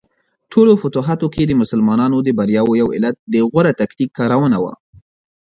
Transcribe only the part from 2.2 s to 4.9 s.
د بریاوو یو علت د غوره تکتیک کارونه وه.